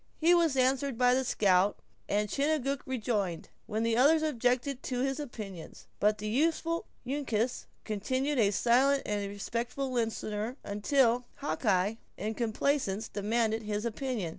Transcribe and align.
He 0.17 0.33
was 0.33 0.57
answered 0.57 0.97
by 0.97 1.13
the 1.13 1.23
scout; 1.23 1.77
and 2.09 2.27
Chingachgook 2.27 2.81
rejoined, 2.87 3.49
when 3.67 3.83
the 3.83 3.95
other 3.95 4.17
objected 4.27 4.81
to 4.81 5.01
his 5.01 5.19
opinions. 5.19 5.85
But 5.99 6.17
the 6.17 6.27
youthful 6.27 6.87
Uncas 7.05 7.67
continued 7.83 8.39
a 8.39 8.49
silent 8.49 9.03
and 9.05 9.29
respectful 9.29 9.91
listener, 9.91 10.57
until 10.63 11.25
Hawkeye, 11.35 11.97
in 12.17 12.33
complaisance, 12.33 13.09
demanded 13.09 13.61
his 13.61 13.85
opinion. 13.85 14.29